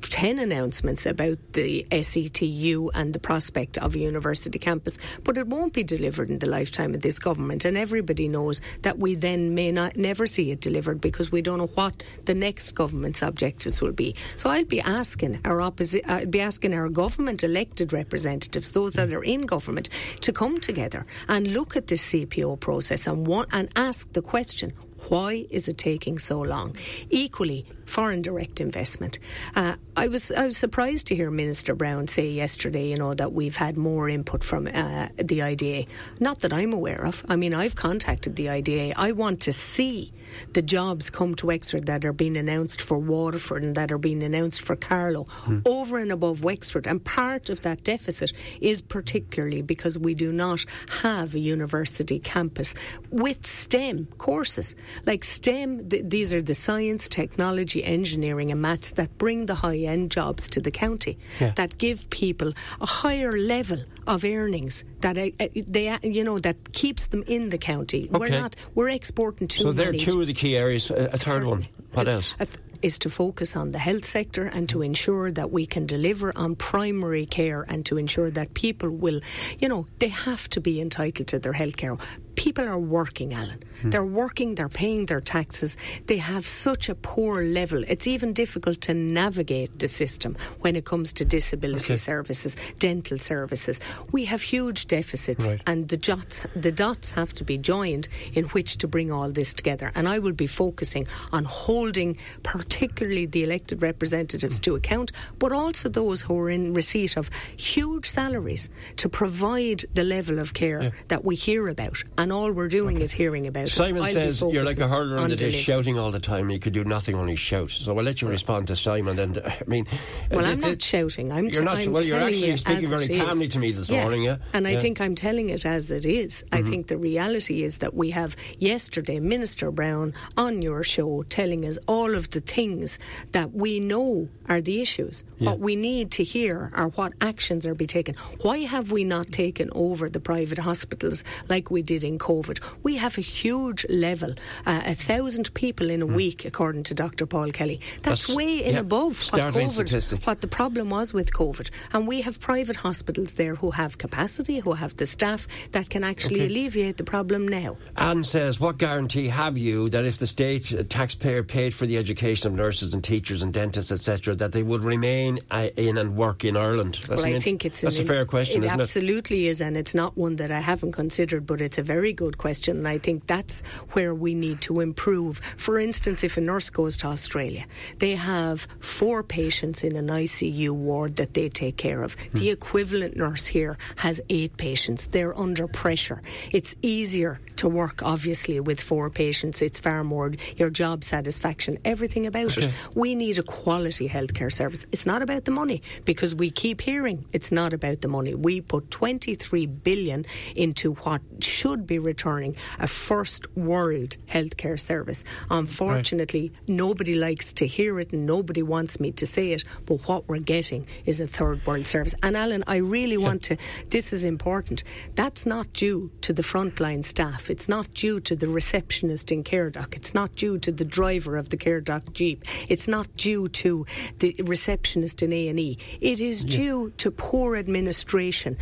10 0.02 0.38
announcements 0.38 1.06
about 1.06 1.38
the 1.52 1.86
SETU 1.90 2.90
and 2.94 3.12
the 3.12 3.18
prospect 3.18 3.78
of 3.78 3.94
a 3.94 3.98
university 3.98 4.58
campus, 4.58 4.98
but 5.24 5.36
it 5.36 5.46
won't 5.46 5.72
be 5.72 5.84
delivered 5.84 6.30
in 6.30 6.38
the 6.38 6.48
lifetime 6.48 6.94
of 6.94 7.02
this 7.02 7.18
government. 7.18 7.64
And 7.64 7.76
everybody 7.76 8.28
knows 8.28 8.60
that 8.82 8.98
we 8.98 9.14
then 9.14 9.54
may 9.54 9.72
not 9.72 9.96
never 9.96 10.26
see 10.26 10.50
it 10.50 10.60
delivered 10.60 11.00
because 11.00 11.30
we 11.30 11.42
don't 11.42 11.58
know 11.58 11.66
what 11.74 12.02
the 12.24 12.34
next 12.34 12.72
government's 12.72 13.22
objectives 13.22 13.80
will 13.80 13.92
be. 13.92 14.14
So 14.36 14.50
I'll 14.50 14.64
be 14.64 14.80
asking 14.80 15.40
our 15.44 15.58
opposi- 15.58 16.02
I'll 16.06 16.26
be 16.26 16.40
asking 16.40 16.74
our 16.74 16.88
government 16.88 17.44
elected 17.44 17.92
representatives, 17.92 18.72
those 18.72 18.94
that 18.94 19.12
are 19.12 19.22
in 19.22 19.42
government, 19.42 19.88
to 20.22 20.32
come 20.32 20.60
together 20.60 21.06
and 21.28 21.48
look 21.48 21.76
at 21.76 21.88
this 21.88 22.02
CPO 22.02 22.60
process 22.60 23.06
and 23.06 23.26
want, 23.26 23.48
and 23.52 23.68
ask 23.76 24.12
the 24.12 24.22
question: 24.22 24.72
why 25.08 25.46
is 25.50 25.68
it 25.68 25.78
taking 25.78 26.18
so 26.18 26.40
long? 26.40 26.76
Equally, 27.08 27.66
foreign 27.86 28.22
direct 28.22 28.60
investment. 28.60 29.18
Uh, 29.54 29.76
I 29.96 30.08
was 30.08 30.30
I 30.32 30.46
was 30.46 30.56
surprised 30.56 31.08
to 31.08 31.14
hear 31.14 31.30
Minister 31.30 31.74
Brown 31.74 32.08
say 32.08 32.28
yesterday, 32.28 32.88
you 32.88 32.96
know, 32.96 33.14
that 33.14 33.32
we've 33.32 33.56
had 33.56 33.76
more 33.76 34.08
input 34.08 34.44
from 34.44 34.66
uh, 34.66 35.08
the 35.16 35.42
IDA. 35.42 35.86
Not 36.18 36.40
that 36.40 36.52
I'm 36.52 36.72
aware 36.72 37.04
of. 37.04 37.24
I 37.28 37.36
mean, 37.36 37.54
I've 37.54 37.76
contacted 37.76 38.36
the 38.36 38.48
IDA. 38.48 38.92
I 38.96 39.12
want 39.12 39.40
to 39.42 39.52
see 39.52 40.12
the 40.52 40.62
jobs 40.62 41.10
come 41.10 41.34
to 41.36 41.46
Wexford 41.46 41.86
that 41.86 42.04
are 42.04 42.12
being 42.12 42.36
announced 42.36 42.80
for 42.80 42.98
Waterford 42.98 43.62
and 43.62 43.74
that 43.74 43.92
are 43.92 43.98
being 43.98 44.22
announced 44.22 44.62
for 44.62 44.76
Carlow 44.76 45.24
hmm. 45.24 45.60
over 45.66 45.98
and 45.98 46.12
above 46.12 46.42
Wexford. 46.42 46.86
And 46.86 47.04
part 47.04 47.48
of 47.50 47.62
that 47.62 47.84
deficit 47.84 48.32
is 48.60 48.80
particularly 48.80 49.62
because 49.62 49.98
we 49.98 50.14
do 50.14 50.32
not 50.32 50.64
have 51.02 51.34
a 51.34 51.38
university 51.38 52.18
campus 52.18 52.74
with 53.10 53.46
STEM 53.46 54.06
courses. 54.18 54.74
Like 55.06 55.24
STEM, 55.24 55.88
th- 55.88 56.04
these 56.06 56.34
are 56.34 56.42
the 56.42 56.54
science, 56.54 57.08
technology, 57.08 57.84
engineering, 57.84 58.50
and 58.50 58.60
maths 58.60 58.92
that 58.92 59.16
bring 59.18 59.46
the 59.46 59.54
high 59.54 59.78
end 59.78 60.10
jobs 60.10 60.48
to 60.50 60.60
the 60.60 60.70
county, 60.70 61.18
yeah. 61.40 61.52
that 61.56 61.78
give 61.78 62.08
people 62.10 62.52
a 62.80 62.86
higher 62.86 63.32
level 63.32 63.82
of 64.06 64.24
earnings 64.24 64.84
that 65.02 65.18
uh, 65.18 65.30
uh, 65.40 65.48
they 65.66 65.88
uh, 65.88 65.98
you 66.02 66.24
know 66.24 66.38
that 66.38 66.72
keeps 66.72 67.06
them 67.06 67.22
in 67.26 67.50
the 67.50 67.58
county. 67.58 68.08
Okay. 68.08 68.18
We're 68.18 68.28
not 68.28 68.56
we're 68.74 68.88
exporting 68.88 69.48
too. 69.48 69.62
So 69.62 69.72
there 69.72 69.90
are 69.90 69.92
two 69.92 70.20
of 70.20 70.26
the 70.26 70.34
key 70.34 70.56
areas. 70.56 70.90
A, 70.90 71.08
third 71.08 71.20
Certainly. 71.20 71.48
one. 71.48 71.66
What 71.92 72.08
else? 72.08 72.36
is 72.82 72.98
to 72.98 73.10
focus 73.10 73.56
on 73.56 73.72
the 73.72 73.78
health 73.78 74.04
sector 74.04 74.46
and 74.46 74.68
to 74.68 74.82
ensure 74.82 75.30
that 75.30 75.50
we 75.50 75.66
can 75.66 75.86
deliver 75.86 76.36
on 76.36 76.56
primary 76.56 77.26
care 77.26 77.64
and 77.68 77.84
to 77.86 77.98
ensure 77.98 78.30
that 78.30 78.54
people 78.54 78.90
will, 78.90 79.20
you 79.58 79.68
know, 79.68 79.86
they 79.98 80.08
have 80.08 80.48
to 80.50 80.60
be 80.60 80.80
entitled 80.80 81.28
to 81.28 81.38
their 81.38 81.52
health 81.52 81.76
care 81.76 81.96
people 82.40 82.66
are 82.66 82.78
working, 82.78 83.34
Alan. 83.34 83.62
Hmm. 83.82 83.90
They're 83.90 84.12
working, 84.22 84.54
they're 84.54 84.70
paying 84.70 85.04
their 85.04 85.20
taxes. 85.20 85.76
They 86.06 86.16
have 86.16 86.46
such 86.46 86.88
a 86.88 86.94
poor 86.94 87.42
level. 87.42 87.84
It's 87.86 88.06
even 88.06 88.32
difficult 88.32 88.80
to 88.82 88.94
navigate 88.94 89.78
the 89.78 89.88
system 89.88 90.38
when 90.60 90.74
it 90.74 90.86
comes 90.86 91.12
to 91.14 91.24
disability 91.26 91.92
okay. 91.92 91.96
services, 91.96 92.56
dental 92.78 93.18
services. 93.18 93.78
We 94.10 94.24
have 94.24 94.40
huge 94.40 94.86
deficits, 94.86 95.46
right. 95.46 95.60
and 95.66 95.88
the 95.90 95.98
dots, 95.98 96.40
the 96.56 96.72
dots 96.72 97.10
have 97.10 97.34
to 97.34 97.44
be 97.44 97.58
joined 97.58 98.08
in 98.32 98.44
which 98.54 98.78
to 98.78 98.88
bring 98.88 99.12
all 99.12 99.30
this 99.30 99.52
together. 99.52 99.92
And 99.94 100.08
I 100.08 100.18
will 100.18 100.32
be 100.32 100.46
focusing 100.46 101.06
on 101.32 101.44
holding, 101.44 102.16
particularly 102.42 103.26
the 103.26 103.44
elected 103.44 103.82
representatives, 103.82 104.56
hmm. 104.56 104.62
to 104.62 104.76
account, 104.76 105.12
but 105.38 105.52
also 105.52 105.90
those 105.90 106.22
who 106.22 106.38
are 106.38 106.48
in 106.48 106.72
receipt 106.72 107.18
of 107.18 107.28
huge 107.58 108.08
salaries 108.08 108.70
to 108.96 109.10
provide 109.10 109.84
the 109.92 110.04
level 110.04 110.38
of 110.38 110.54
care 110.54 110.84
yeah. 110.84 110.90
that 111.08 111.22
we 111.22 111.34
hear 111.36 111.68
about 111.68 112.02
and 112.16 112.29
all 112.32 112.52
we're 112.52 112.68
doing 112.68 112.96
okay. 112.96 113.04
is 113.04 113.12
hearing 113.12 113.46
about 113.46 113.68
Simon 113.68 114.04
it. 114.04 114.12
says 114.12 114.42
you're 114.42 114.64
like 114.64 114.78
a 114.78 114.88
hurler 114.88 115.18
on 115.18 115.30
the 115.30 115.36
dish, 115.36 115.56
shouting 115.56 115.98
all 115.98 116.10
the 116.10 116.20
time. 116.20 116.50
You 116.50 116.58
could 116.58 116.72
do 116.72 116.84
nothing, 116.84 117.14
only 117.14 117.36
shout. 117.36 117.70
So 117.70 117.96
I'll 117.96 118.04
let 118.04 118.22
you 118.22 118.28
respond 118.28 118.68
to 118.68 118.76
Simon. 118.76 119.18
And 119.18 119.38
uh, 119.38 119.42
I 119.44 119.62
mean, 119.66 119.86
well, 120.30 120.44
I'm 120.44 120.60
not 120.60 120.82
shouting. 120.82 121.32
I'm 121.32 121.46
you're 121.46 121.62
not. 121.62 121.78
I'm 121.78 121.92
well, 121.92 122.04
you're 122.04 122.18
actually 122.18 122.56
speaking 122.56 122.88
very 122.88 123.08
calmly 123.08 123.48
to 123.48 123.58
me 123.58 123.72
this 123.72 123.90
yeah. 123.90 124.02
morning. 124.02 124.22
Yeah, 124.24 124.36
and 124.52 124.66
yeah. 124.66 124.72
I 124.72 124.76
think 124.76 125.00
I'm 125.00 125.14
telling 125.14 125.50
it 125.50 125.64
as 125.64 125.90
it 125.90 126.06
is. 126.06 126.44
Mm-hmm. 126.50 126.54
I 126.54 126.68
think 126.68 126.86
the 126.88 126.98
reality 126.98 127.62
is 127.62 127.78
that 127.78 127.94
we 127.94 128.10
have 128.10 128.36
yesterday 128.58 129.20
Minister 129.20 129.70
Brown 129.70 130.12
on 130.36 130.62
your 130.62 130.82
show 130.82 131.22
telling 131.24 131.64
us 131.64 131.78
all 131.86 132.14
of 132.14 132.30
the 132.30 132.40
things 132.40 132.98
that 133.32 133.52
we 133.52 133.80
know 133.80 134.28
are 134.48 134.60
the 134.60 134.80
issues. 134.80 135.24
Yeah. 135.38 135.50
What 135.50 135.60
we 135.60 135.76
need 135.76 136.10
to 136.12 136.24
hear 136.24 136.70
are 136.74 136.88
what 136.88 137.12
actions 137.20 137.66
are 137.66 137.74
be 137.74 137.86
taken. 137.86 138.14
Why 138.42 138.58
have 138.58 138.90
we 138.90 139.04
not 139.04 139.28
taken 139.32 139.70
over 139.72 140.08
the 140.08 140.20
private 140.20 140.58
hospitals 140.58 141.24
like 141.48 141.70
we 141.70 141.82
did 141.82 142.04
in 142.04 142.09
COVID. 142.18 142.60
We 142.82 142.96
have 142.96 143.18
a 143.18 143.22
huge 143.22 143.86
level, 143.88 144.34
uh, 144.66 144.82
a 144.86 144.94
thousand 144.94 145.52
people 145.54 145.90
in 145.90 146.02
a 146.02 146.06
mm. 146.06 146.16
week, 146.16 146.44
according 146.44 146.84
to 146.84 146.94
Dr. 146.94 147.26
Paul 147.26 147.50
Kelly. 147.50 147.80
That's, 148.02 148.26
That's 148.26 148.36
way 148.36 148.64
in 148.64 148.74
yeah, 148.74 148.80
above 148.80 149.20
what, 149.32 149.42
COVID, 149.42 150.26
what 150.26 150.40
the 150.40 150.48
problem 150.48 150.90
was 150.90 151.12
with 151.12 151.32
COVID. 151.32 151.70
And 151.92 152.06
we 152.06 152.20
have 152.22 152.40
private 152.40 152.76
hospitals 152.76 153.34
there 153.34 153.54
who 153.54 153.70
have 153.72 153.98
capacity, 153.98 154.58
who 154.58 154.72
have 154.72 154.96
the 154.96 155.06
staff 155.06 155.46
that 155.72 155.90
can 155.90 156.04
actually 156.04 156.42
okay. 156.42 156.46
alleviate 156.46 156.96
the 156.96 157.04
problem 157.04 157.46
now. 157.46 157.76
Anne 157.96 158.24
says, 158.24 158.58
What 158.58 158.78
guarantee 158.78 159.28
have 159.28 159.58
you 159.58 159.90
that 159.90 160.04
if 160.04 160.18
the 160.18 160.26
state 160.26 160.72
uh, 160.72 160.84
taxpayer 160.88 161.42
paid 161.42 161.74
for 161.74 161.86
the 161.86 161.98
education 161.98 162.46
of 162.46 162.54
nurses 162.54 162.94
and 162.94 163.04
teachers 163.04 163.42
and 163.42 163.52
dentists, 163.52 163.92
etc., 163.92 164.34
that 164.36 164.52
they 164.52 164.62
would 164.62 164.82
remain 164.82 165.40
uh, 165.50 165.68
in 165.76 165.98
and 165.98 166.16
work 166.16 166.44
in 166.44 166.56
Ireland? 166.56 166.98
That's 167.06 167.22
well, 167.22 167.34
I 167.34 167.38
think 167.38 167.64
it's 167.64 167.82
that's 167.82 167.98
an, 167.98 168.04
a 168.04 168.06
fair 168.06 168.24
question, 168.24 168.62
it 168.62 168.66
isn't 168.66 168.80
it? 168.80 168.82
absolutely 168.82 169.48
is, 169.48 169.60
and 169.60 169.76
it's 169.76 169.94
not 169.94 170.16
one 170.16 170.36
that 170.36 170.50
I 170.50 170.60
haven't 170.60 170.92
considered, 170.92 171.46
but 171.46 171.60
it's 171.60 171.76
a 171.76 171.82
very 171.82 171.99
very 172.00 172.14
good 172.14 172.38
question, 172.38 172.78
and 172.78 172.88
I 172.88 172.96
think 172.96 173.26
that's 173.26 173.62
where 173.92 174.14
we 174.14 174.34
need 174.34 174.62
to 174.62 174.80
improve. 174.80 175.38
For 175.58 175.78
instance, 175.78 176.24
if 176.24 176.38
a 176.38 176.40
nurse 176.40 176.70
goes 176.70 176.96
to 176.98 177.08
Australia, 177.08 177.66
they 177.98 178.14
have 178.14 178.66
four 178.80 179.22
patients 179.22 179.84
in 179.84 179.96
an 179.96 180.06
ICU 180.06 180.70
ward 180.70 181.16
that 181.16 181.34
they 181.34 181.50
take 181.50 181.76
care 181.76 182.02
of. 182.02 182.16
Mm. 182.16 182.40
The 182.40 182.50
equivalent 182.50 183.18
nurse 183.18 183.44
here 183.44 183.76
has 183.96 184.18
eight 184.30 184.56
patients. 184.56 185.08
They're 185.08 185.38
under 185.38 185.68
pressure. 185.68 186.22
It's 186.50 186.74
easier 186.80 187.38
to 187.56 187.68
work, 187.68 188.02
obviously, 188.02 188.58
with 188.60 188.80
four 188.80 189.10
patients. 189.10 189.60
It's 189.60 189.78
far 189.78 190.02
more 190.02 190.32
your 190.56 190.70
job 190.70 191.04
satisfaction, 191.04 191.76
everything 191.84 192.26
about 192.26 192.56
okay. 192.56 192.68
it. 192.68 192.74
We 192.94 193.14
need 193.14 193.36
a 193.36 193.42
quality 193.42 194.08
healthcare 194.08 194.50
service. 194.50 194.86
It's 194.90 195.04
not 195.04 195.20
about 195.20 195.44
the 195.44 195.50
money 195.50 195.82
because 196.06 196.34
we 196.34 196.50
keep 196.50 196.80
hearing 196.80 197.26
it's 197.34 197.52
not 197.52 197.74
about 197.74 198.00
the 198.00 198.08
money. 198.08 198.34
We 198.34 198.62
put 198.62 198.90
23 198.90 199.66
billion 199.66 200.24
into 200.56 200.94
what 200.94 201.20
should 201.40 201.86
be 201.90 201.98
returning 201.98 202.54
a 202.78 202.86
first 202.86 203.42
world 203.56 204.16
healthcare 204.28 204.78
service. 204.78 205.24
Unfortunately, 205.50 206.52
right. 206.54 206.68
nobody 206.68 207.16
likes 207.16 207.52
to 207.54 207.66
hear 207.66 207.98
it 207.98 208.12
and 208.12 208.24
nobody 208.24 208.62
wants 208.62 209.00
me 209.00 209.10
to 209.10 209.26
say 209.26 209.50
it, 209.50 209.64
but 209.86 209.96
what 210.08 210.28
we're 210.28 210.38
getting 210.38 210.86
is 211.04 211.20
a 211.20 211.26
third 211.26 211.66
world 211.66 211.84
service. 211.84 212.14
And 212.22 212.36
Alan, 212.36 212.62
I 212.68 212.76
really 212.76 213.16
yeah. 213.16 213.26
want 213.28 213.42
to, 213.44 213.56
this 213.88 214.12
is 214.12 214.24
important. 214.24 214.84
That's 215.16 215.44
not 215.44 215.72
due 215.72 216.12
to 216.20 216.32
the 216.32 216.42
frontline 216.42 217.04
staff. 217.04 217.50
It's 217.50 217.68
not 217.68 217.92
due 217.92 218.20
to 218.20 218.36
the 218.36 218.46
receptionist 218.46 219.32
in 219.32 219.42
CareDoc. 219.42 219.96
It's 219.96 220.14
not 220.14 220.36
due 220.36 220.58
to 220.60 220.70
the 220.70 220.84
driver 220.84 221.36
of 221.36 221.48
the 221.48 221.56
CareDoc 221.56 222.12
Jeep. 222.12 222.44
It's 222.68 222.86
not 222.86 223.08
due 223.16 223.48
to 223.48 223.84
the 224.20 224.36
receptionist 224.44 225.22
in 225.22 225.32
A&E. 225.32 225.76
It 226.00 226.20
is 226.20 226.44
yeah. 226.44 226.56
due 226.56 226.90
to 226.98 227.10
poor 227.10 227.56
administration 227.56 228.56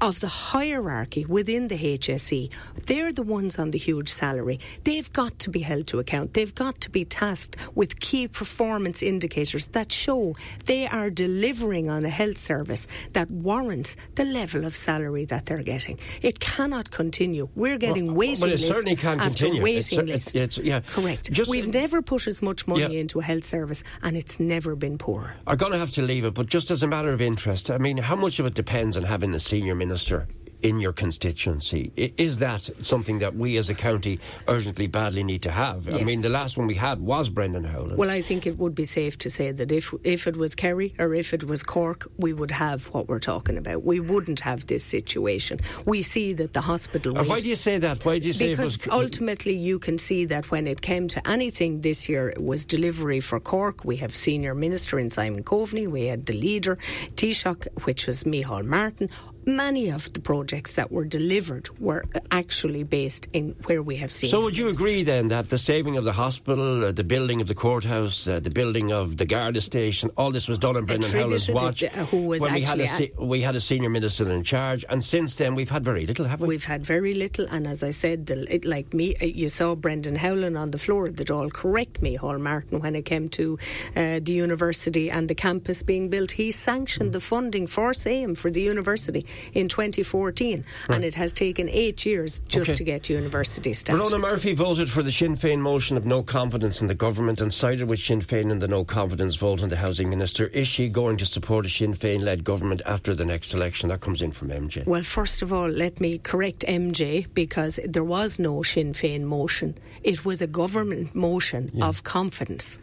of 0.00 0.20
the 0.20 0.28
hierarchy 0.28 1.24
within 1.24 1.68
the 1.68 1.76
HSE, 1.76 2.50
they're 2.86 3.12
the 3.12 3.22
ones 3.22 3.58
on 3.58 3.70
the 3.70 3.78
huge 3.78 4.08
salary. 4.08 4.60
They've 4.84 5.12
got 5.12 5.38
to 5.40 5.50
be 5.50 5.60
held 5.60 5.86
to 5.88 5.98
account. 5.98 6.34
They've 6.34 6.54
got 6.54 6.80
to 6.82 6.90
be 6.90 7.04
tasked 7.04 7.56
with 7.74 8.00
key 8.00 8.28
performance 8.28 9.02
indicators 9.02 9.66
that 9.68 9.92
show 9.92 10.34
they 10.64 10.86
are 10.86 11.10
delivering 11.10 11.90
on 11.90 12.04
a 12.04 12.10
health 12.10 12.38
service 12.38 12.86
that 13.12 13.30
warrants 13.30 13.96
the 14.14 14.24
level 14.24 14.64
of 14.64 14.74
salary 14.76 15.24
that 15.26 15.46
they're 15.46 15.62
getting. 15.62 15.98
It 16.22 16.40
cannot 16.40 16.90
continue. 16.90 17.48
We're 17.54 17.78
getting 17.78 18.06
well, 18.06 18.16
waiting 18.16 18.42
well, 18.42 18.52
it 18.52 18.58
certainly 18.58 18.96
can 18.96 19.20
after 19.20 19.44
continue. 19.46 19.62
waiting 19.62 20.08
it's, 20.08 20.34
list. 20.34 20.34
It's, 20.34 20.58
yeah. 20.58 20.80
Correct. 20.80 21.32
Just, 21.32 21.50
We've 21.50 21.68
never 21.68 22.02
put 22.02 22.26
as 22.26 22.42
much 22.42 22.66
money 22.66 22.82
yeah. 22.82 23.00
into 23.00 23.20
a 23.20 23.22
health 23.22 23.44
service, 23.44 23.82
and 24.02 24.16
it's 24.16 24.40
never 24.40 24.76
been 24.76 24.98
poor. 24.98 25.34
I'm 25.46 25.56
going 25.56 25.72
to 25.72 25.78
have 25.78 25.90
to 25.92 26.02
leave 26.02 26.24
it, 26.24 26.34
but 26.34 26.46
just 26.46 26.70
as 26.70 26.82
a 26.82 26.86
matter 26.86 27.12
of 27.12 27.20
interest, 27.20 27.70
I 27.70 27.78
mean, 27.78 27.98
how 27.98 28.16
much 28.16 28.38
of 28.40 28.46
it 28.46 28.54
depends 28.54 28.96
on 28.96 29.04
having 29.04 29.34
a 29.34 29.38
senior 29.38 29.74
minister 29.84 30.26
in 30.64 30.80
your 30.80 30.94
constituency. 30.94 31.92
Is 31.94 32.38
that 32.38 32.70
something 32.80 33.18
that 33.18 33.36
we 33.36 33.58
as 33.58 33.68
a 33.68 33.74
county 33.74 34.18
urgently, 34.48 34.86
badly 34.86 35.22
need 35.22 35.42
to 35.42 35.50
have? 35.50 35.94
I 35.94 36.02
mean, 36.04 36.22
the 36.22 36.30
last 36.30 36.56
one 36.56 36.66
we 36.66 36.74
had 36.74 37.00
was 37.00 37.28
Brendan 37.28 37.64
Howlin. 37.64 37.98
Well, 37.98 38.10
I 38.10 38.22
think 38.22 38.46
it 38.46 38.56
would 38.56 38.74
be 38.74 38.86
safe 38.86 39.18
to 39.18 39.28
say 39.28 39.52
that 39.52 39.70
if 39.70 39.92
if 40.02 40.26
it 40.26 40.36
was 40.38 40.54
Kerry 40.54 40.94
or 40.98 41.14
if 41.14 41.34
it 41.34 41.44
was 41.44 41.62
Cork, 41.62 42.10
we 42.16 42.32
would 42.32 42.50
have 42.50 42.86
what 42.94 43.08
we're 43.08 43.26
talking 43.32 43.58
about. 43.58 43.84
We 43.84 44.00
wouldn't 44.00 44.40
have 44.40 44.64
this 44.66 44.82
situation. 44.82 45.60
We 45.84 46.00
see 46.00 46.32
that 46.32 46.54
the 46.54 46.62
hospital. 46.62 47.18
Uh, 47.18 47.24
why 47.24 47.40
do 47.40 47.48
you 47.48 47.56
say 47.56 47.76
that? 47.86 48.02
Why 48.06 48.18
do 48.18 48.26
you 48.26 48.32
say 48.32 48.52
because 48.56 48.76
it 48.76 48.86
was? 48.86 49.04
ultimately 49.04 49.54
you 49.54 49.78
can 49.78 49.98
see 49.98 50.24
that 50.24 50.50
when 50.50 50.66
it 50.66 50.80
came 50.80 51.08
to 51.08 51.20
anything 51.28 51.82
this 51.82 52.08
year, 52.08 52.30
it 52.30 52.42
was 52.42 52.64
delivery 52.64 53.20
for 53.20 53.38
Cork. 53.38 53.84
We 53.84 53.96
have 53.96 54.16
senior 54.16 54.54
minister 54.54 54.98
in 54.98 55.10
Simon 55.10 55.44
Coveney. 55.44 55.86
We 55.86 56.06
had 56.06 56.24
the 56.24 56.32
leader, 56.32 56.78
Taoiseach, 57.16 57.68
which 57.84 58.06
was 58.06 58.24
Micheál 58.24 58.64
Martin. 58.64 59.10
Many 59.46 59.90
of 59.90 60.12
the 60.12 60.20
projects 60.20 60.74
that 60.74 60.90
were 60.90 61.04
delivered 61.04 61.68
were 61.78 62.04
actually 62.30 62.82
based 62.82 63.28
in 63.32 63.54
where 63.66 63.82
we 63.82 63.96
have 63.96 64.10
seen. 64.10 64.30
So 64.30 64.42
would 64.42 64.56
you 64.56 64.68
agree 64.68 65.02
then 65.02 65.28
that 65.28 65.50
the 65.50 65.58
saving 65.58 65.96
of 65.96 66.04
the 66.04 66.12
hospital, 66.12 66.86
uh, 66.86 66.92
the 66.92 67.04
building 67.04 67.40
of 67.40 67.48
the 67.48 67.54
courthouse, 67.54 68.26
uh, 68.26 68.40
the 68.40 68.50
building 68.50 68.92
of 68.92 69.16
the 69.16 69.26
Garda 69.26 69.60
station, 69.60 70.10
all 70.16 70.30
this 70.30 70.48
was 70.48 70.58
done 70.58 70.76
in 70.76 70.84
Brendan 70.84 71.10
Howlin's 71.12 71.48
Attributed, 71.48 71.92
watch 71.92 71.98
uh, 71.98 72.06
who 72.06 72.26
was 72.26 72.40
when 72.40 72.54
we 72.54 72.62
had, 72.62 72.80
a, 72.80 72.84
actually 72.84 73.12
we 73.18 73.42
had 73.42 73.54
a 73.54 73.60
senior 73.60 73.90
minister 73.90 74.30
in 74.30 74.44
charge, 74.44 74.84
and 74.88 75.04
since 75.04 75.36
then 75.36 75.54
we've 75.54 75.70
had 75.70 75.84
very 75.84 76.06
little, 76.06 76.24
haven't 76.24 76.46
we? 76.46 76.54
We've 76.54 76.64
had 76.64 76.84
very 76.84 77.14
little, 77.14 77.46
and 77.50 77.66
as 77.66 77.82
I 77.82 77.90
said, 77.90 78.26
the, 78.26 78.54
it, 78.54 78.64
like 78.64 78.94
me, 78.94 79.14
uh, 79.20 79.26
you 79.26 79.48
saw 79.48 79.74
Brendan 79.74 80.16
Howlin 80.16 80.56
on 80.56 80.70
the 80.70 80.78
floor 80.78 81.06
of 81.06 81.16
the 81.16 81.24
Dáil 81.24 81.52
correct 81.52 82.00
me, 82.00 82.14
Hall 82.14 82.38
Martin, 82.38 82.80
when 82.80 82.94
it 82.94 83.04
came 83.04 83.28
to 83.30 83.58
uh, 83.94 84.20
the 84.22 84.32
university 84.32 85.10
and 85.10 85.28
the 85.28 85.34
campus 85.34 85.82
being 85.82 86.08
built. 86.08 86.32
He 86.32 86.50
sanctioned 86.50 87.12
the 87.12 87.20
funding 87.20 87.66
for 87.66 87.92
SAME 87.92 88.34
for 88.34 88.50
the 88.50 88.62
university 88.62 89.26
in 89.52 89.68
2014, 89.68 90.64
and 90.88 91.04
it 91.04 91.14
has 91.14 91.32
taken 91.32 91.68
eight 91.68 92.04
years 92.06 92.40
just 92.48 92.70
Okay. 92.70 92.76
to 92.76 92.84
get 92.84 93.08
university 93.08 93.72
status. 93.72 93.98
Verona 94.10 94.20
Murphy 94.22 94.54
voted 94.54 94.90
for 94.90 95.02
the 95.02 95.10
Sinn 95.12 95.36
Féin 95.36 95.58
motion 95.58 95.96
of 95.96 96.06
no 96.06 96.22
confidence 96.22 96.80
in 96.82 96.88
the 96.88 96.94
government 96.94 97.40
and 97.40 97.52
sided 97.52 97.88
with 97.88 97.98
Sinn 97.98 98.20
Féin 98.20 98.50
in 98.50 98.58
the 98.58 98.68
no 98.68 98.84
confidence 98.84 99.36
vote 99.36 99.62
on 99.62 99.68
the 99.68 99.76
housing 99.76 100.08
minister. 100.10 100.46
Is 100.48 100.68
she 100.68 100.88
going 100.88 101.16
to 101.18 101.26
support 101.26 101.66
a 101.66 101.68
Sinn 101.68 101.94
Féin 101.94 102.20
led 102.22 102.44
government 102.44 102.82
after 102.86 103.14
the 103.14 103.24
next 103.24 103.54
election? 103.54 103.88
That 103.88 104.00
comes 104.00 104.22
in 104.22 104.32
from 104.32 104.48
MJ. 104.48 104.84
Well, 104.86 105.02
first 105.02 105.42
of 105.42 105.52
all, 105.52 105.68
let 105.68 106.00
me 106.00 106.18
correct 106.18 106.64
MJ 106.66 107.26
because 107.34 107.78
there 107.84 108.04
was 108.04 108.38
no 108.38 108.62
Sinn 108.62 108.92
Féin 108.92 109.22
motion. 109.22 109.76
It 110.02 110.24
was 110.24 110.40
a 110.42 110.46
government 110.46 111.14
motion 111.14 111.70
of 111.82 112.02
confidence. 112.04 112.78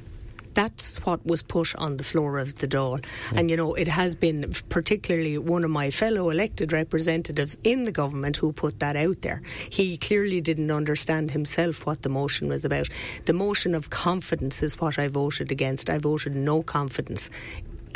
That's 0.54 0.98
what 1.06 1.26
was 1.26 1.42
put 1.44 1.76
on 1.76 1.98
the 1.98 2.04
floor 2.04 2.40
of 2.40 2.58
the 2.58 2.68
Dáil. 2.68 3.04
Hmm. 3.30 3.38
And, 3.38 3.50
you 3.50 3.58
know, 3.58 3.74
it 3.74 3.88
has 3.88 4.16
been 4.16 4.54
particularly 4.70 5.38
one 5.38 5.64
of 5.64 5.72
my 5.72 5.92
fellow 5.92 6.30
elected 6.30 6.74
representatives 6.74 7.58
in 7.64 7.86
the 7.86 7.92
government 7.92 8.38
who 8.38 8.52
put 8.52 8.80
that 8.80 8.96
out 8.96 9.22
there. 9.22 9.42
He 9.70 9.98
clearly 9.98 10.42
didn't 10.42 10.72
understand 10.72 11.32
himself 11.32 11.86
what 11.86 12.02
the 12.02 12.10
motion 12.10 12.48
was 12.48 12.66
about. 12.66 12.90
The 13.26 13.34
motion 13.34 13.76
of 13.76 13.90
confidence 13.90 14.62
is 14.64 14.80
what 14.80 15.00
I 15.00 15.08
voted 15.08 15.52
against. 15.52 15.90
I 15.90 15.98
voted 15.98 16.36
no 16.36 16.64
confidence 16.64 17.30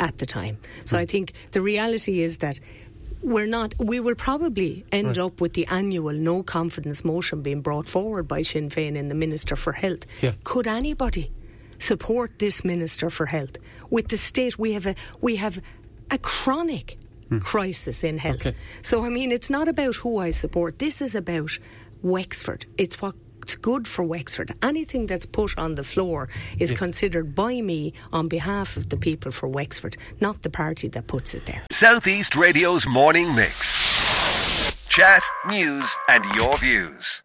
at 0.00 0.18
the 0.18 0.26
time. 0.26 0.58
So 0.84 0.96
hmm. 0.96 1.02
I 1.02 1.06
think 1.06 1.32
the 1.52 1.60
reality 1.60 2.22
is 2.22 2.38
that 2.38 2.60
we're 3.22 3.46
not 3.46 3.74
we 3.78 3.98
will 3.98 4.14
probably 4.14 4.84
end 4.92 5.18
up 5.18 5.40
with 5.40 5.54
the 5.54 5.66
annual 5.66 6.12
no 6.12 6.42
confidence 6.42 7.04
motion 7.04 7.42
being 7.42 7.60
brought 7.60 7.88
forward 7.88 8.28
by 8.28 8.42
Sinn 8.42 8.70
Féin 8.70 8.96
and 8.96 9.10
the 9.10 9.14
Minister 9.14 9.56
for 9.56 9.72
Health. 9.72 10.06
Yeah. 10.22 10.32
Could 10.44 10.66
anybody 10.66 11.32
support 11.78 12.38
this 12.38 12.64
Minister 12.64 13.10
for 13.10 13.26
Health? 13.26 13.56
With 13.90 14.08
the 14.08 14.16
state 14.16 14.58
we 14.58 14.72
have 14.72 14.86
a 14.86 14.94
we 15.20 15.36
have 15.36 15.60
a 16.10 16.18
chronic 16.18 16.98
hmm. 17.28 17.38
crisis 17.38 18.04
in 18.04 18.18
health. 18.18 18.46
Okay. 18.46 18.56
So 18.82 19.04
I 19.04 19.08
mean 19.08 19.32
it's 19.32 19.50
not 19.50 19.68
about 19.68 19.96
who 19.96 20.18
I 20.18 20.30
support. 20.30 20.78
This 20.78 21.00
is 21.00 21.14
about 21.14 21.58
Wexford. 22.02 22.66
It's 22.78 23.00
what 23.00 23.14
it's 23.42 23.54
good 23.54 23.86
for 23.86 24.02
Wexford. 24.02 24.52
Anything 24.60 25.06
that's 25.06 25.24
put 25.24 25.56
on 25.56 25.76
the 25.76 25.84
floor 25.84 26.28
is 26.58 26.72
considered 26.72 27.32
by 27.36 27.60
me 27.60 27.92
on 28.12 28.26
behalf 28.26 28.76
of 28.76 28.88
the 28.88 28.96
people 28.96 29.30
for 29.30 29.46
Wexford, 29.46 29.96
not 30.20 30.42
the 30.42 30.50
party 30.50 30.88
that 30.88 31.06
puts 31.06 31.32
it 31.32 31.46
there. 31.46 31.62
Southeast 31.70 32.34
Radio's 32.34 32.88
morning 32.88 33.32
mix. 33.36 34.88
Chat, 34.88 35.22
news, 35.46 35.94
and 36.08 36.24
your 36.34 36.56
views. 36.56 37.22